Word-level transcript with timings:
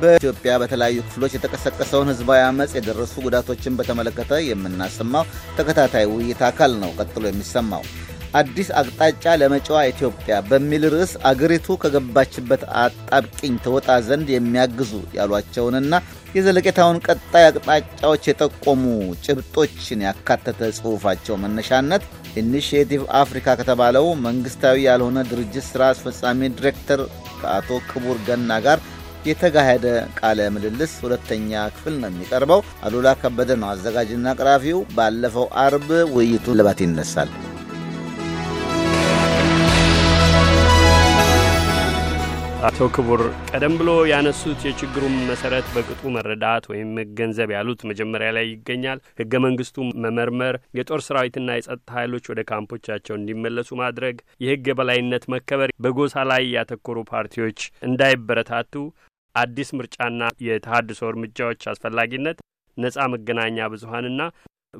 በኢትዮጵያ 0.00 0.52
በተለያዩ 0.62 0.98
ክፍሎች 1.06 1.32
የተቀሰቀሰውን 1.34 2.10
ህዝባዊ 2.12 2.40
አመፅ 2.44 2.72
የደረሱ 2.76 3.14
ጉዳቶችን 3.26 3.78
በተመለከተ 3.78 4.40
የምናሰማው 4.46 5.24
ተከታታይ 5.58 6.06
ውይይት 6.12 6.42
አካል 6.48 6.74
ነው። 6.82 6.92
ቀጥሎ 6.98 7.24
የሚሰማው 7.28 7.82
አዲስ 8.38 8.68
አቅጣጫ 8.78 9.34
ለመጪዋ 9.40 9.78
ኢትዮጵያ 9.90 10.34
በሚል 10.48 10.82
ርዕስ 10.94 11.12
አገሪቱ 11.30 11.76
ከገባችበት 11.82 12.62
አጣብቂኝ 12.82 13.54
ትወጣ 13.64 13.88
ዘንድ 14.08 14.28
የሚያግዙ 14.32 14.90
ያሏቸውንና 15.18 15.94
የዘለቄታውን 16.34 17.00
ቀጣይ 17.06 17.44
አቅጣጫዎች 17.48 18.24
የጠቆሙ 18.28 18.82
ጭብጦችን 19.26 20.04
ያካተተ 20.06 20.70
ጽሑፋቸው 20.78 21.38
መነሻነት 21.44 22.02
Initiative 22.40 23.02
Africa 23.20 23.56
ከተባለው 23.60 24.06
መንግስታዊ 24.26 24.76
ያልሆነ 24.88 25.18
ድርጅት 25.30 25.66
ሥራ 25.70 25.82
አስፈጻሚ 25.92 26.50
ዲሬክተር 26.58 27.00
ከአቶ 27.40 27.80
ክቡር 27.88 28.18
ገና 28.28 28.52
ጋር 28.66 28.78
የተካሄደ 29.28 29.86
ቃለ 30.18 30.48
ምልልስ 30.54 30.94
ሁለተኛ 31.04 31.52
ክፍል 31.74 31.94
ነው 32.02 32.10
የሚቀርበው። 32.10 32.60
አሉላ 32.84 33.16
ከበደ 33.20 33.50
ነው 33.60 33.70
አዘጋጅና 33.72 34.26
አቅራቢው። 34.34 34.80
ባለፈው 34.96 35.46
አርብ 35.62 35.88
ውይይቱ 36.14 36.56
ልባት 36.58 36.82
ይነሳል። 36.84 37.30
አቶ 42.68 42.86
ክቡር 42.94 43.20
ቀደም 43.50 43.74
ብሎ 43.80 43.90
ያነሱት 44.10 44.60
የችግሩን 44.66 45.12
መሰረት 45.28 45.66
በቅጡ 45.74 46.00
መረዳት 46.14 46.64
ወይም 46.70 46.88
መገንዘብ 46.98 47.50
ያሉት 47.54 47.80
መጀመሪያ 47.90 48.28
ላይ 48.36 48.46
ይገኛል። 48.48 49.00
ህገ 49.20 49.32
መንግስቱ 49.44 49.76
መመርመር፣ 50.04 50.56
የጦር 50.78 51.02
ሰራዊትና 51.06 51.56
የጸጥታ 51.56 51.88
ኃይሎች 51.98 52.24
ወደ 52.32 52.42
ካምፖቻቸው 52.50 53.16
እንዲመለሱ 53.16 53.70
ማድረግ፣ 53.80 54.16
የህግ 54.44 54.66
የበላይነት 54.70 55.26
መከበር፣ 55.34 55.72
በጎሳ 55.84 56.24
ላይ 56.30 56.44
ያተኮሩ 56.56 56.98
ፓርቲዎች 57.12 57.60
እንዳይበረታቱ፣ 57.88 58.74
አዲስ 59.38 59.68
ምርጫና 59.78 60.20
የተሃድሶ 60.46 61.00
እርምጃዎች 61.10 61.62
አስፈላጊነት፣ 61.72 62.38
ነጻ 62.76 63.06
መገናኛ 63.12 63.68
ብዙሀንና 63.72 64.20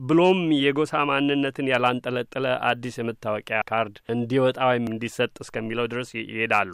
ብሎም 0.01 0.41
የጎሳ 0.59 0.95
ማንነትን 1.09 1.71
ያላንጠለጠለ 1.73 2.47
አዲስ 2.71 2.97
የመታወቂያ 2.99 3.61
ካርድ 3.71 3.97
እንዲወጣ 4.15 4.59
ወይም 4.71 4.87
እንዲሰጥ 4.93 5.35
እስከሚለው 5.45 5.87
ድረስ 5.93 6.11
ይሄዳሉ። 6.21 6.73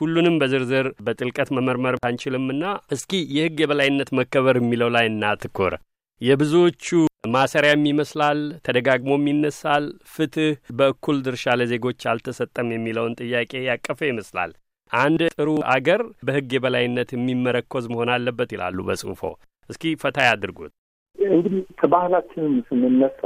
ሁሉንም 0.00 0.38
በዝርዝር 0.40 0.86
በጥልቀት 1.06 1.48
መመርመር 1.56 1.96
አንችልምና 2.08 2.62
እስኪ 2.94 3.12
የህግ 3.36 3.58
የበላይነት 3.62 4.08
መከበር 4.18 4.56
የሚለው 4.60 4.90
ላይ 4.96 5.06
እናትኮር። 5.10 5.74
የብዙዎቹ 6.20 6.86
ማሰሪያም 7.34 7.86
ይመስላል፣ 7.90 8.40
ተደጋግሞም 8.66 9.28
ይነሳል። 9.30 9.84
ፍትህ 10.12 10.50
በእኩል 10.78 11.16
ድርሻ 11.26 11.54
ለዜጎች 11.60 12.02
አልተሰጠም 12.12 12.68
የሚለውን 12.74 13.16
ጥያቄ 13.22 13.52
ያቀፈ 13.68 14.00
ይመስላል። 14.10 14.52
አንድ 14.92 15.20
ጥሩ 15.34 15.50
አገር 15.74 16.02
በህግ 16.26 16.50
የበላይነት 16.54 17.10
የሚመረኮዝ 17.14 17.84
መሆን 17.92 18.10
አለበት 18.14 18.50
ይላሉ 18.54 18.78
በጽሁፎ። 18.88 19.22
እስኪ 19.70 19.92
ፈታ 20.02 20.18
ያድርጉት። 20.28 20.72
እንግዲህ 21.18 21.62
ከባህላችንም 21.80 22.54
ስንነሳ 22.68 23.20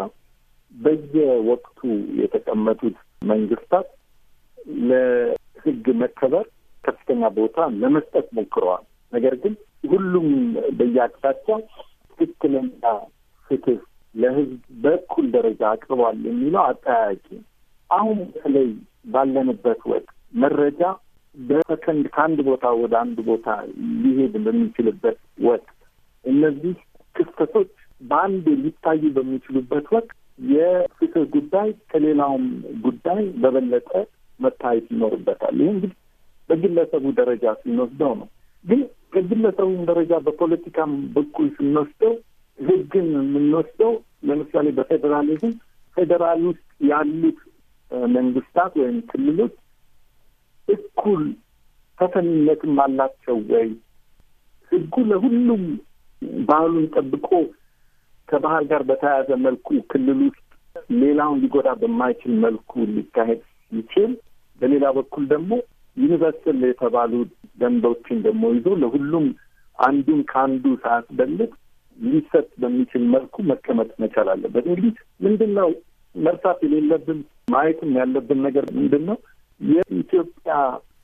በየወቅቱ 0.75 1.81
የተቀመጡት 2.21 2.97
መንግስታት 3.25 3.87
ለህግ 4.89 5.87
መከበር 6.03 6.47
ከፍተኛ 6.85 7.23
ቦታ 7.39 7.67
ለመስጠት 7.81 8.27
ሞክረዋል። 8.39 8.85
ነገር 9.13 9.35
ግን 9.43 9.55
ሁሉም 9.85 10.29
በየአቅጣጫው 10.79 11.61
ትክክለኛ 12.19 12.83
ፍትህ 13.51 13.81
ለህዝብ 14.15 14.53
በእኩል 14.85 15.27
ደረጃ 15.35 15.63
አቅርቧል 15.73 16.19
የሚለው 16.29 16.63
አጠያያቂ። 16.69 17.27
አሁን 17.91 18.19
በተለይ 18.27 18.69
ባለንበት 19.13 19.83
ወቅት 19.93 20.09
መረጃ 20.35 20.81
በሰከንድ 21.39 22.05
ከአንድ 22.15 22.39
ቦታ 22.49 22.67
ወደ 22.81 22.95
አንድ 23.01 23.19
ቦታ 23.27 23.49
ሊሄድ 24.03 24.35
በሚችልበት 24.47 25.19
ወቅት 25.45 25.69
እነዚህ 26.25 26.75
ክስተቶች 27.17 27.71
በአንድ 28.01 28.47
ሊታዩ 28.63 29.03
በሚችሉበት 29.17 29.87
ወቅት 29.97 30.11
የፍትህ 30.49 31.25
ጉዳይ 31.35 31.69
ከሌላውም 31.91 32.45
ጉዳይ 32.85 33.23
በበለጠ 33.43 33.91
መታየት 34.41 34.87
ይኖርበታል። 34.93 35.57
ይህ 35.61 35.71
እንግዲህ 35.75 35.97
በግለሰቡ 36.51 37.05
ደረጃ 37.19 37.55
ስንወስደው 37.63 38.13
ነው። 38.21 38.29
ግን 38.65 38.81
ከግለሰቡም 39.15 39.81
ደረጃ 39.91 40.13
በፖለቲካም 40.27 40.93
በኩል 41.17 41.47
ስንወስደው 41.57 42.15
ህግን 42.59 43.09
የምንወስደው 43.19 43.93
ለምሳሌ 44.29 44.69
በፌዴራሊዝም 44.79 45.53
ፌዴራል 45.97 46.43
ውስጥ 46.49 46.63
ያሉት 46.91 47.39
መንግስታት 48.11 48.73
ወይም 48.81 48.99
ክልሎች 49.11 49.55
እኩል 50.69 51.23
ተሰሚነትም 51.99 52.75
አላቸው 52.85 53.37
ወይ? 53.51 53.69
ህጉ 54.73 54.95
ለሁሉም 55.11 55.63
ባህሉን 56.49 56.87
ጠብቆ 56.95 57.29
ከባህል 58.29 58.65
ጋር 58.71 58.83
በተያያዘ 58.89 59.31
መልኩ 59.45 59.69
ክልል 59.91 60.21
ውስጥ 60.27 60.43
ሌላውን 61.01 61.39
ሊጎዳ 61.43 61.69
በማይችል 61.81 62.33
መልኩ 62.45 62.73
ሊካሄድ 62.97 63.41
ይችል 63.73 64.11
በሌላ 64.61 64.85
በኩል 64.99 65.25
ደግሞ 65.33 65.51
universal 65.97 66.61
የተባሉ 66.69 67.13
ደንቦችን 67.61 68.19
ደግሞ 68.27 68.51
ይዞ 68.57 68.69
ለሁሉም 68.83 69.27
አንዱን 69.79 70.21
ከአንዱ 70.31 70.65
ሳያስበልጥ 70.83 71.51
ሊሰጥ 71.99 72.49
በሚችል 72.63 73.03
መልኩ 73.15 73.43
መቀመጥ 73.51 73.91
መቻል 74.03 74.29
አለበት። 74.35 74.65
እንግዲህ 74.69 74.93
ምንድን 75.25 75.53
ነው 75.59 75.71
መርሳት 76.15 76.61
የሌለብን 76.67 77.19
ማየትም 77.51 77.91
ያለብን 78.01 78.41
ነገር 78.47 78.65
ምንድን 78.79 79.03
ነው 79.11 79.19
የኢትዮጵያ 79.61 80.55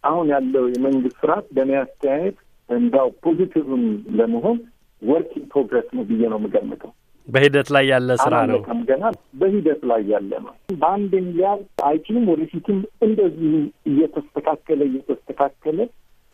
አሁን 0.04 0.26
ያለው 0.34 0.65
የመንግስት 0.72 1.16
ስርዓት 1.20 1.47
በእኔ 1.56 1.72
አስተያየት 1.81 2.38
እንዳው 2.69 3.09
positive 3.25 3.71
ም 3.71 3.82
ለመሆን 4.19 4.59
work 5.03 5.32
in 5.38 5.47
progress 5.53 5.88
ነው 5.97 6.04
ብዬ 6.10 6.22
ነው 6.32 6.38
የምገምተው። 6.41 6.93
በሂደት 7.28 7.69
ላይ 7.75 7.84
ያለ 7.91 8.10
ስራ 8.22 8.34
ነው። 8.50 8.59
ገና 8.88 9.04
በሂደት 9.41 9.82
ላይ 9.91 10.03
ያለ 10.12 10.31
ነው። 10.44 10.53
በአንድ 10.81 11.12
ሊያልቅ 11.28 11.78
አይችልም። 11.88 12.25
ወደፊትም 12.32 12.78
እንደዚሁ 13.03 13.53
እየተስተካከለ 13.91 14.81
እየተስተካከለ 14.91 15.78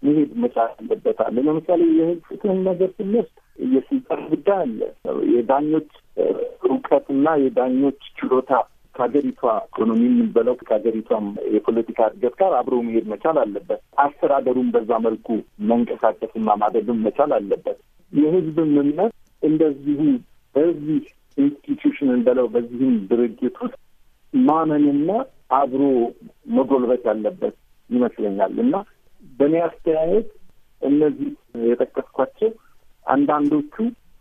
መሄድ 0.03 0.31
መቻል 0.43 0.71
አለበታል። 0.75 1.35
ለምሳሌ 1.39 1.81
የህግ 1.99 2.21
ፍትህን 2.29 2.61
ነገር 2.69 2.91
ስንወስድ 2.99 3.37
የስልጣን 3.69 4.21
ጉዳይ 4.31 4.61
አለ። 4.63 4.81
የዳኞች 5.35 5.91
እውቀትና 6.71 7.27
የዳኞች 7.43 8.01
ችሎታ 8.19 8.53
ከሀገሪቷ 9.01 9.43
ኢኮኖሚ 9.67 10.01
የምንበለው 10.07 10.55
ከሀገሪቷም 10.61 11.27
የፖለቲካ 11.55 12.09
እድገት 12.11 12.35
ጋር 12.41 12.53
አብሮ 12.59 12.75
መሄድ 12.87 13.05
መቻል 13.13 13.37
አለበት። 13.43 13.81
አስተዳደሩን 14.03 14.69
በዛ 14.75 14.91
መልኩ 15.07 15.29
መንቀሳቀስና 15.71 16.57
ማደግም 16.63 16.99
መቻል 17.07 17.33
አለበት። 17.37 17.79
የህዝብም 18.13 18.73
እምነት 18.83 19.15
እንደዚሁ 19.43 20.01
በዚህ 20.55 21.01
institution 21.39 22.11
እንበለው 22.17 22.47
በዚህም 22.55 22.97
ድርጅት 23.11 23.57
ውስጥ 23.65 23.77
ማመንና 24.35 25.11
አብሮ 25.61 25.83
መጎልበት 26.57 27.03
ያለበት 27.11 27.57
ይመስለኛል 27.91 28.55
እና 28.65 28.75
በእኔ 29.39 29.57
አስተያየት 29.69 30.29
እነዚህ 30.83 31.31
የጠቀስኳቸው 31.71 32.51
አንዳንዶቹ 33.07 33.75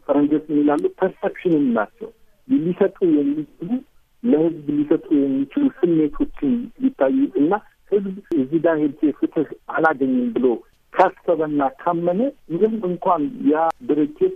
ፈረንጆች 0.08 0.48
ይላሉ 0.56 0.86
perception 1.00 1.56
ም 1.56 1.68
ናቸው 1.76 2.10
ሊሰጡ 2.48 2.98
የሚችሉ 3.18 3.70
ለህዝብ 4.24 4.66
ሊሰጡ 4.78 5.06
የሚችሉ 5.18 5.66
ስሜቶችን 5.78 6.54
ሊታዩ 6.84 7.18
እና 7.42 7.52
ህዝብ 7.92 8.08
እዚህ 8.38 8.60
ጋር 8.66 8.76
ሄጄ 8.82 9.12
ፍትህ 9.20 9.48
አላገኝም 9.76 10.28
ብሎ 10.36 10.48
ካሰበና 10.94 11.62
ካመነ 11.82 12.22
ምንም 12.52 12.76
እንኳን 12.90 13.24
ያ 13.52 13.56
ድርጅት 13.90 14.36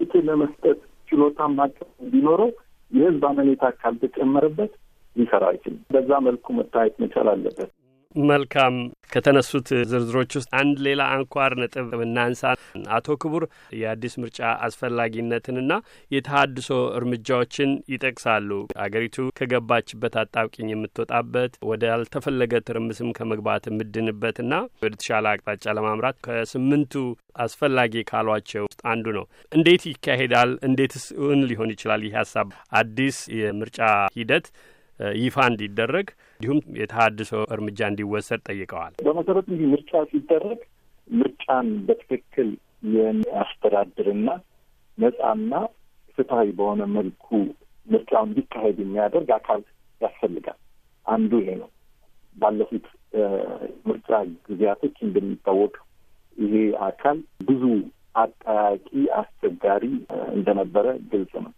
ፍትህ 0.00 0.22
ለመስጠት 0.28 0.78
ችሎታ 1.08 1.40
ማቀፍ 1.54 1.88
እንዲኖረው 2.02 2.50
የህዝብ 2.90 3.22
አመኔታ 3.30 3.64
ካልተጨመረበት 3.80 4.72
ሊሰራ 5.16 5.44
አይችልም። 5.52 5.80
በዛ 5.94 6.10
መልኩ 6.26 6.46
መታየት 6.58 6.96
መቻል 7.02 7.28
አለበት። 7.32 7.70
መልካም። 8.14 8.76
ከተነሱት 9.12 9.68
ዝርዝሮች 9.90 10.32
ውስጥ 10.38 10.50
አንድ 10.58 10.76
ሌላ 10.86 11.02
አንኳር 11.14 11.52
ነጥብ 11.60 11.88
እናንሳ። 12.00 12.42
አቶ 12.96 13.16
ክቡር 13.22 13.44
የአዲስ 13.78 14.14
ምርጫ 14.22 14.38
አስፈላጊነትንና 14.66 15.72
የተሃድሶ 16.10 16.70
እርምጃዎችን 16.98 17.70
ይጠቅሳሉ። 17.92 18.50
አገሪቱ 18.84 19.16
ከገባችበት 19.38 20.16
አጣብቂኝ 20.22 20.68
የምትወጣበት 20.72 21.52
ወደ 21.70 21.82
ያልተፈለገ 21.92 22.62
ትርምስም 22.68 23.10
ከመግባት 23.18 23.66
የምድንበትና 23.70 24.52
ወደ 24.82 24.92
ተሻለ 25.00 25.26
አቅጣጫ 25.32 25.66
ለማምራት 25.78 26.18
ከስምንቱ 26.26 26.94
አስፈላጊ 27.42 28.04
ካሏቸው 28.08 28.64
ውስጥ 28.68 28.80
አንዱ 28.92 29.06
ነው። 29.18 29.24
እንዴት 29.52 29.82
ይካሄዳል? 29.90 30.50
እንዴትስ 30.68 31.06
እውን 31.18 31.40
ሊሆን 31.50 31.72
ይችላል? 31.74 32.02
ይህ 32.06 32.16
ሀሳብ 32.20 32.48
አዲስ 32.80 33.18
የምርጫ 33.38 33.78
ሂደት 34.16 34.46
ይፋ 35.18 35.36
እንዲደረግ 35.50 36.06
እንዲሁም 36.40 36.58
የተሃድሶ 36.80 37.30
እርምጃ 37.54 37.78
እንዲወሰድ 37.90 38.40
ጠይቀዋል። 38.48 38.92
በመሰረቱ 39.06 39.46
እንዲህ 39.52 39.68
ምርጫ 39.72 39.92
ሲደረግ 40.10 40.60
ምርጫን 41.10 41.68
በትክክል 41.86 42.50
የሚያስተዳድርና 42.92 44.28
ነጻና 44.98 45.52
ፍትሀዊ 46.18 46.48
በሆነ 46.58 46.82
መልኩ 46.94 47.26
ምርጫው 47.86 48.22
እንዲካሄድ 48.28 48.78
የሚያደርግ 48.82 49.28
አካል 49.38 49.60
ያስፈልጋል። 50.00 50.58
አንዱ 51.06 51.32
ይሄ 51.42 51.50
ነው። 51.62 51.70
ባለፉት 52.36 52.86
ምርጫ 53.88 54.08
ጊዜያቶች 54.48 54.96
እንደሚታወቅ 55.06 55.74
ይሄ 56.36 56.54
አካል 56.88 57.18
ብዙ 57.48 57.62
አጠያቂ፣ 58.22 58.86
አስቸጋሪ 59.20 59.84
እንደነበረ 60.36 60.86
ግልጽ 61.12 61.32
ነው። 61.44 61.52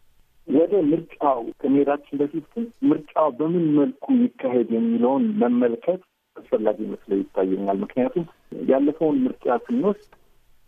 ወደ 0.48 0.72
ምርጫው 0.90 1.40
ከመሄዳችን 1.60 2.18
በፊት 2.20 2.46
ግን 2.54 2.64
ምርጫው 2.90 3.28
በምን 3.38 3.66
መልኩ 3.76 4.06
ይካሄድ 4.22 4.70
የሚለውን 4.76 5.24
መመልከት 5.42 6.00
አስፈላጊ 6.36 6.78
መስሎ 6.90 7.12
ይታየኛል። 7.20 7.78
ምክንያቱም 7.82 8.24
ያለፈውን 8.70 9.18
ምርጫ 9.24 9.56
ስንወስድ 9.64 10.10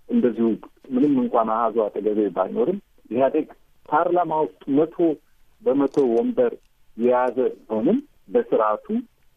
እንደዚሁ 0.09 0.49
ምንም 0.93 1.15
እንኳን 1.23 1.51
አሃዙ 1.55 1.77
አጠገቤ 1.85 2.21
ባይኖርም 2.37 2.79
ኢህአዴግ 3.11 3.49
ፓርላማ 3.89 4.33
ውስጥ 4.45 4.63
መቶ 4.77 4.97
በመቶ 5.63 5.97
ወንበር 6.15 6.53
የያዘ 6.97 7.37
ቢሆንም 7.61 7.99
በስርዓቱ 8.29 8.87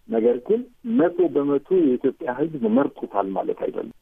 ነገር 0.09 0.37
ግን 0.47 0.61
መቶ 0.97 1.17
በመቶ 1.35 1.69
የኢትዮጵያ 1.81 2.31
ሕዝብ 2.39 2.63
መርጦታል 2.77 3.27
ማለት 3.37 3.59
አይደለም። 3.65 3.95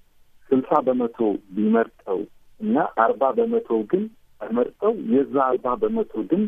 ስልሳ 0.50 0.72
በመቶ 0.88 1.20
ቢመርጠው 1.56 2.20
እና 2.60 2.76
አርባ 3.04 3.24
በመቶ 3.38 3.70
ግን 3.92 4.04
አይመርጠው 4.44 4.94
የዛ 5.14 5.36
አርባ 5.48 5.76
በመቶ 5.82 6.14
ግን 6.32 6.44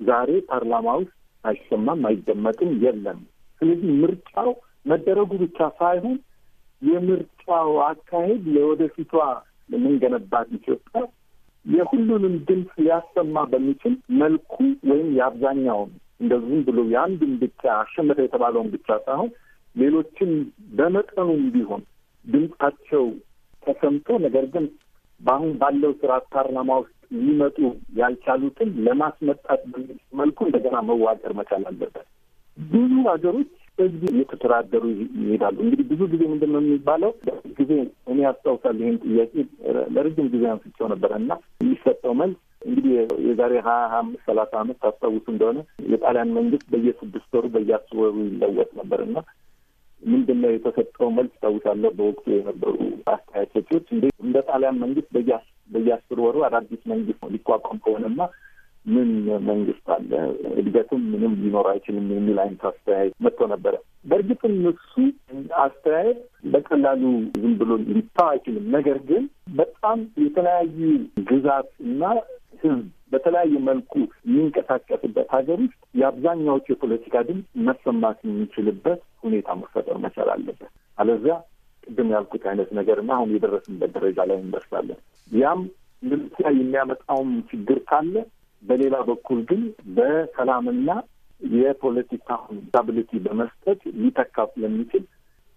ዛሬ 0.00 0.30
ፓርላማ 0.48 0.88
ውስጥ 1.00 1.12
አይሰማም፣ 1.44 2.00
አይደመጥም፣ 2.08 2.72
የለም። 2.84 3.20
ስለዚህ 3.60 3.90
ምርጫው 4.02 4.50
መደረጉ 4.86 5.30
ብቻ 5.42 5.58
ሳይሆን 5.78 6.16
የምርጫው 6.82 7.70
አካሄድ 7.86 8.42
ለወደፊቷ 8.54 9.12
ለምንገነባት 9.70 10.48
ኢትዮጵያ 10.58 11.00
የሁሉንም 11.66 12.34
ድምፅ 12.48 12.72
ሊያሰማ 12.82 13.36
በሚችል 13.52 13.94
መልኩ 14.20 14.54
ወይም 14.90 15.08
የአብዛኛውን 15.16 15.90
እንደዚህም 16.20 16.60
ብሎ 16.68 16.78
የአንድን 16.92 17.32
ብቻ 17.40 17.62
አሸነፈ 17.80 18.18
የተባለውን 18.24 18.68
ብቻ 18.74 18.88
ሳይሆን 19.06 19.30
ሌሎችን 19.76 20.30
በመጠኑም 20.76 21.42
ቢሆን 21.54 21.82
ድምፃቸው 22.24 23.04
ተሰምቶ 23.62 24.18
ነገር 24.24 24.44
ግን 24.54 24.64
በአሁን 25.20 25.52
ባለው 25.60 25.92
ስርዓት 26.00 26.24
ፓርላማ 26.34 26.70
ውስጥ 26.82 26.95
ሊመጡ 27.18 27.58
ያልቻሉትን 27.98 28.70
ለማስመጣት 28.86 29.62
በሚል 29.72 29.90
መልኩ 30.20 30.38
እንደገና 30.46 30.76
መዋቀር 30.88 31.32
መቻል 31.38 31.64
አለበት። 31.70 32.06
ብዙ 32.58 32.92
ሀገሮች 33.08 33.48
በዚህ 33.78 34.10
እየተደራደሩ 34.12 34.84
ይሄዳሉ። 35.20 35.56
እንግዲህ 35.64 35.86
ብዙ 35.90 36.02
ጊዜ 36.12 36.22
ምንድን 36.30 36.50
ነው 36.54 36.60
የሚባለው 36.62 37.10
ጊዜ 37.58 37.72
እኔ 38.12 38.18
አስታውሳለሁ 38.30 38.82
ይህን 38.84 38.98
ጥያቄ 39.04 39.34
ለረጅም 39.94 40.28
ጊዜ 40.34 40.44
አንስቼው 40.52 40.86
ነበረ 40.92 41.12
እና 41.22 41.32
የሚሰጠው 41.60 42.14
መልስ 42.20 42.38
እንግዲህ 42.66 42.92
የዛሬ 43.26 43.52
ሀያ 43.66 43.82
አምስት 43.98 44.22
ሰላሳ 44.28 44.52
አመት 44.60 44.78
ታስታውሱ 44.84 45.26
እንደሆነ 45.32 45.58
የጣሊያን 45.90 46.32
መንግስት 46.38 46.66
በየስድስት 46.72 47.30
ወሩ 47.36 47.46
በየአስር 47.54 47.98
ወሩ 48.04 48.16
ይለወጥ 48.28 48.70
ነበር 48.80 49.02
እና 49.06 49.18
ምንድን 50.02 50.38
ነው 50.42 50.50
የተሰጠው 50.52 51.08
መልስ 51.16 51.34
ታውሳለሁ። 51.42 51.90
በወቅቱ 51.98 52.26
የነበሩ 52.34 52.74
እንዴ 53.92 54.04
እንደ 54.24 54.36
ጣሊያን 54.48 54.80
መንግስት 54.82 55.08
በየአስር 55.76 56.20
ወሩ 56.24 56.36
አዳዲስ 56.46 56.82
መንግስት 56.92 57.22
ሊቋቋም 57.34 57.80
ከሆነማ 57.84 58.20
ምን 58.86 59.08
መንግስት 59.46 59.86
አለ? 59.94 60.10
እድገትም 60.60 61.00
ምንም 61.12 61.32
ሊኖር 61.40 61.66
አይችልም 61.70 62.06
የሚል 62.12 62.36
አይነት 62.42 62.62
አስተያየት 62.70 63.14
መጥቶ 63.24 63.48
ነበረ። 63.52 63.74
በእርግጥም 64.04 64.54
እሱ 64.70 64.92
አስተያየት 65.62 66.18
በቀላሉ 66.52 67.02
ዝም 67.36 67.54
ብሎ 67.60 67.70
ሊታው 67.88 68.28
አይችልም። 68.32 68.66
ነገር 68.76 68.98
ግን 69.08 69.24
በጣም 69.56 69.98
የተለያዩ 70.24 70.78
ግዛት 71.30 71.70
እና 71.86 72.02
ህዝብ 72.62 72.84
በተለያየ 73.12 73.56
መልኩ 73.66 73.92
የሚንቀሳቀስበት 74.28 75.28
ሀገር 75.34 75.58
ውስጥ 75.64 75.82
የአብዛኛዎቹ 76.00 76.66
የፖለቲካ 76.72 77.16
ድምፅ 77.28 77.46
መሰማት 77.68 78.18
የሚችልበት 78.26 79.02
ሁኔታ 79.24 79.48
መፈጠር 79.60 79.98
መቻል 80.04 80.30
አለበት። 80.34 80.70
አለዚያ 80.98 81.36
ቅድም 81.86 82.08
ያልኩት 82.14 82.44
አይነት 82.50 82.70
ነገር 82.78 82.96
እና 83.02 83.10
አሁን 83.16 83.32
የደረስንበት 83.34 83.90
ደረጃ 83.96 84.18
ላይ 84.30 84.38
እንደርሳለን። 84.38 85.00
ያም 85.30 85.60
ምርጫ 86.02 86.40
የሚያመጣውም 86.56 87.30
ችግር 87.50 87.78
ካለ 87.88 88.14
በሌላ 88.62 88.96
በኩል 89.08 89.40
ግን 89.50 89.62
በሰላምና 89.96 90.90
የፖለቲካ 91.40 92.28
ስታቢሊቲ 92.50 93.18
በመስጠት 93.24 93.80
ሊተካ 93.98 94.46
ስለሚችል 94.52 95.04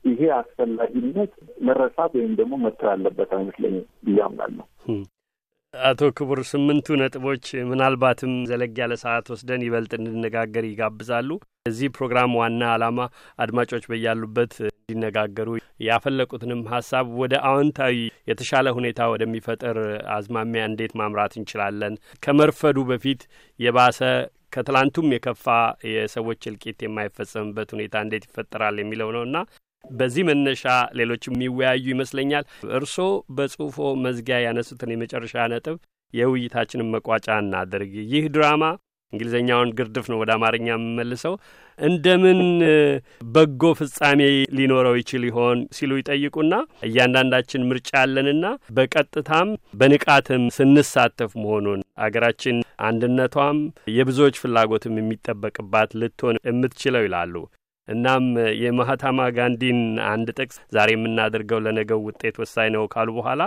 ይሄ 0.04 0.22
አስፈላጊነት 0.38 1.32
መረሳት 1.68 2.12
ወይም 2.18 2.34
ደግሞ 2.40 2.54
መተው 2.64 2.90
ያለበት 2.92 3.32
አይመስለኝም 3.38 3.86
ብዬ 4.06 4.20
አምናለሁ። 4.28 4.66
አቶ 5.74 6.02
ክቡር 6.18 6.40
ስምንቱ 6.50 6.96
ነጥቦች 7.00 7.44
ምናልባትም 7.70 8.32
ዘለግ 8.50 8.78
ያለ 8.82 8.94
ሰዓት 9.02 9.26
ወስደን 9.34 9.64
ይበልጥ 9.66 9.92
እንድነጋገር 9.98 10.66
ይጋብዛሉ። 10.68 11.30
እዚህ 11.70 11.90
ፕሮግራም 11.98 12.32
ዋና 12.40 12.62
ዓላማ 12.74 13.00
አድማጮች 13.40 13.84
በያሉበት 13.92 14.54
እንዲነጋገሩ 14.64 15.50
ያፈለቁትንም 15.88 16.62
ሀሳብ 16.74 17.08
ወደ 17.22 17.36
አዎንታዊ 17.50 17.96
የተሻለ 18.32 18.74
ሁኔታ 18.78 19.10
ወደሚፈጠር 19.14 19.78
አዝማሚያ 20.16 20.64
እንዴት 20.70 20.96
ማምራት 21.02 21.36
እንችላለን፣ 21.40 21.96
ከመርፈዱ 22.24 22.78
በፊት 22.92 23.24
የባሰ 23.60 24.00
ከትላንቱም 24.54 25.14
የከፋ 25.14 25.46
የሰዎች 25.92 26.44
እልቂት 26.50 26.80
የማይፈጸምበት 26.84 27.72
ሁኔታ 27.76 27.96
እንዴት 28.06 28.24
ይፈጠራል 28.30 28.78
የሚለው 28.82 29.12
ነው 29.18 29.24
እና 29.28 29.38
በዚህ 29.84 30.24
መነሻ 30.28 30.64
ሌሎች 31.00 31.24
የሚወያዩ 31.28 31.86
ይመስለኛል። 31.94 32.46
እርስዎ 32.76 33.08
በጽሁፎ 33.38 33.78
መዝጊያ 34.04 34.38
ያነሱትን 34.46 34.94
የመጨረሻ 34.94 35.48
ነጥብ 35.54 35.78
የውይይታችንን 36.14 36.92
መቋጫ 36.94 37.28
እናድርግ። 37.44 37.92
ይህ 38.12 38.26
ድራማ 38.36 38.64
እንግሊዝኛውን 39.14 39.70
ግርድፍ 39.78 40.06
ነው 40.12 40.18
ወደ 40.22 40.32
አማርኛ 40.36 40.68
የምመልሰው 40.74 41.36
እንደምን 41.80 42.40
በጎ 43.30 43.72
ፍጻሜ 43.80 44.22
ሊኖረው 44.58 44.96
ይችል 45.00 45.24
ይሆን 45.30 45.60
ሲሉ 45.78 45.92
ይጠይቁና 46.00 46.54
እያንዳንዳችን 46.88 47.68
ምርጫ 47.70 47.90
ያለንና 48.02 48.46
በቀጥታም 48.78 49.50
በንቃትም 49.82 50.44
ስንሳተፍ 50.58 51.32
መሆኑን 51.42 51.82
አገራችን 52.00 52.58
አንድነቷም 52.90 53.58
የብዙዎች 53.96 54.36
ፍላጎትም 54.44 55.00
የሚጠበቅባት 55.00 55.90
ልትሆን 56.02 56.40
የምትችለው 56.50 57.04
ይላሉ። 57.08 57.34
እናም 57.90 58.26
የማህታማ 58.62 59.20
ጋንዲን 59.36 59.80
አንድ 60.10 60.28
ጥቅስ 60.38 60.58
ዛሬ 60.76 60.90
የምናደርገው 60.96 61.62
ለነገው 61.66 62.00
ውጤት 62.08 62.36
ወሳኝ 62.42 62.70
ነው 62.76 62.84
ካሉ 62.94 63.10
በኋላ 63.18 63.42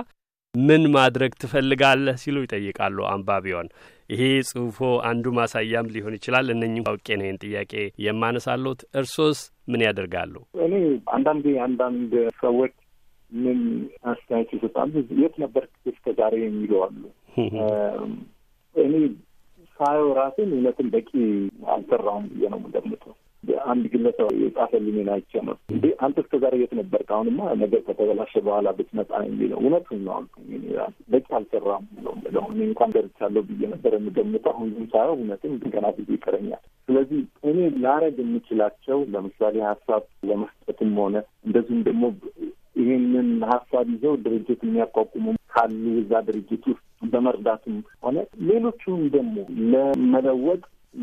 ምን 0.55 0.83
ማድረግ 0.95 1.33
ትፈልጋለህ 1.43 2.17
ሲሉ 2.23 2.39
ይጠይቃሉ 2.43 2.99
አንባቢውን። 3.11 3.69
ይሄ 4.11 4.21
ጽሁፎ 4.49 4.79
አንዱ 5.11 5.25
ማሳያም 5.39 5.87
ሊሆን 5.95 6.17
ይችላል። 6.19 6.47
እነኝም 6.55 6.89
አውቄ 6.91 7.09
ነው 7.19 7.27
ይህን 7.27 7.39
ጥያቄ 7.45 7.73
የማነሳሎት። 8.07 8.81
እርሶስ 9.01 9.39
ምን 9.69 9.85
ያደርጋሉ? 9.87 10.35
እኔ 10.65 10.75
አንዳንዴ 11.15 11.47
አንዳንድ 11.67 12.13
ሰዎች 12.43 12.75
ምን 13.33 13.59
አስተያየት 14.05 14.51
ይሰጣሉ፣ 14.57 14.93
የት 15.21 15.35
ነበር 15.43 15.65
እስከ 15.91 16.07
ዛሬ 16.19 16.35
የሚሉ 16.43 16.73
አሉ። 16.85 17.03
እኔ 18.77 18.95
ሳየው 19.77 20.09
ራሴን 20.19 20.51
እውነትን 20.57 20.89
በቂ 20.95 21.11
አልሰራሁም 21.75 22.25
ብዬ 22.33 22.45
ነው 22.53 22.59
የምገምተው። 22.61 23.15
አንድ 23.67 23.85
ግለሰብ 23.93 24.29
የጻፈልኝን 24.43 25.09
አይቼ 25.15 25.33
ነው 25.47 25.57
እንዴ 25.75 25.85
አንተ 26.05 26.17
እስከ 26.23 26.41
ዛሬ 26.43 26.55
የት 26.61 26.73
ነበርክ? 26.79 27.09
አሁንማ 27.17 27.41
ነገር 27.63 27.81
ከተበላሸ 27.87 28.33
በኋላ 28.47 28.69
ብትመጣ 28.79 29.11
የሚለው 29.27 29.59
እውነቱን 29.63 30.01
ነው 30.07 30.17
በቂ 31.13 31.27
አልሰራም 31.39 31.85
ነው 32.05 32.15
ምለው። 32.23 32.45
እኔ 32.53 32.61
እንኳን 32.69 32.95
ደርቻለሁ 32.97 33.43
ብዬ 33.51 33.63
ነበር 33.73 33.95
የምገምተው። 33.97 34.53
አሁን 34.55 34.71
ግን 34.75 34.87
ሳየው 34.93 35.17
እውነትም 35.19 35.55
ገና 35.75 35.87
ብዙ 35.97 36.09
ይቀረኛል። 36.17 36.63
ስለዚህ 36.89 37.21
እኔ 37.51 37.59
ላረግ 37.83 38.17
የምችላቸው 38.23 38.99
ለምሳሌ 39.13 39.57
ሀሳብ 39.69 40.03
ለመስጠትም 40.31 40.93
ሆነ 41.03 41.17
እንደዚሁም 41.47 41.83
ደግሞ 41.89 42.05
ይህንን 42.81 43.31
ሀሳብ 43.51 43.87
ይዘው 43.95 44.15
ድርጅት 44.25 44.61
የሚያቋቁሙ 44.65 45.25
ካሉ 45.55 45.73
እዛ 46.01 46.13
ድርጅት 46.29 46.65
ውስጥ 46.71 46.83
በመርዳትም 47.13 47.77
ሆነ 48.05 48.17
ሌሎቹም 48.49 49.01
ደግሞ 49.15 49.35
ለመለወጥ 49.73 50.63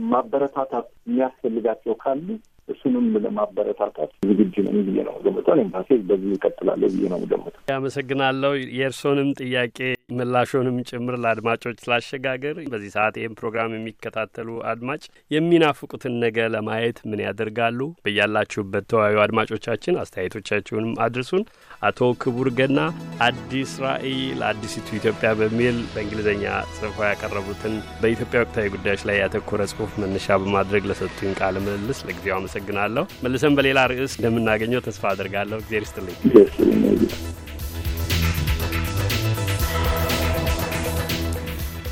ማበረታታት 0.10 0.88
የሚያስፈልጋቸው 1.08 1.94
ካሉ 2.02 2.28
እሱንም 2.68 3.06
ለማበረታታት 3.24 4.12
ዝግጁ 4.30 4.56
ነኝ 4.68 4.78
ብዬ 4.88 4.98
ነው 5.08 5.16
ገምጠው። 5.26 5.56
ራሴ 5.76 5.90
በዚህ 6.10 6.32
ይቀጥላለሁ 6.36 6.90
ብዬ 6.96 7.06
ነው 7.14 7.22
ገምጠው። 7.26 7.62
ያመሰግናለሁ። 7.72 8.52
የእርስዎንም 8.78 9.30
ጥያቄ 9.42 9.78
ምላሾንም 10.20 10.78
ጭምር 10.90 11.16
ለአድማጮች 11.24 11.78
ስላሸጋገር 11.84 12.56
በዚህ 12.72 12.92
ሰዓት 12.96 13.16
ይህም 13.20 13.38
ፕሮግራም 13.40 13.76
የሚከታተሉ 13.76 14.50
አድማጭ 14.72 15.02
የሚናፍቁትን 15.32 16.14
ነገ 16.24 16.38
ለማየት 16.54 16.98
ምን 17.10 17.24
ያደርጋሉ? 17.26 17.80
በያላችሁበት 18.06 18.86
ተወያዩ 18.92 19.18
አድማጮቻችን 19.26 20.00
አስተያየቶቻችሁንም 20.04 20.94
አድርሱን። 21.06 21.44
አቶ 21.84 22.00
ክቡር 22.24 22.50
ገና 22.60 22.80
አዲስ 23.28 23.72
ራዕይ 23.84 24.18
ለአዲሲቱ 24.40 24.88
ኢትዮጵያ 25.00 25.32
በሚል 25.40 25.78
በእንግሊዝኛ 25.94 26.46
ጽፎ 26.78 26.98
ያቀረቡትን 27.10 27.74
በኢትዮጵያ 28.02 28.42
ወቅታዊ 28.44 28.68
ጉዳዮች 28.76 29.04
ላይ 29.10 29.18
ያተኮረ 29.22 29.62
ጽሁፍ 29.72 29.94
መነሻ 30.04 30.40
በማድረግ 30.42 30.84
ለሰጡኝ 30.92 31.34
ቃለ 31.42 31.56
ምልልስ 31.66 32.02
ለጊዜው 32.10 32.38
አመሰግናለሁ። 32.40 33.06
መልሰን 33.26 33.58
በሌላ 33.60 33.80
ርዕስ 33.94 34.16
እንደምናገኘው 34.20 34.86
ተስፋ 34.88 35.06
አድርጋለሁ። 35.14 35.60
እግዜር 35.62 35.86
ይስጥልኝ። 35.86 36.18